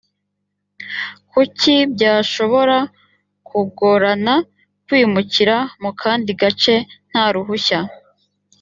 [1.31, 2.77] kuki byashobora
[3.47, 4.35] kugorana
[4.85, 6.75] kwimukira mu kandi gace
[7.09, 7.79] nta ruhushya